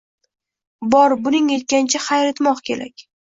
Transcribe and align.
Bor 0.95 1.15
kuning 1.27 1.51
yetgancha 1.57 2.03
xayr 2.07 2.31
etmoq 2.33 2.65
kerak! 2.71 3.07